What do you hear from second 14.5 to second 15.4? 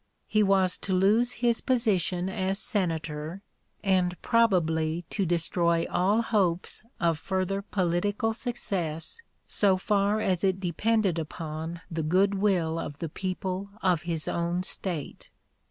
State.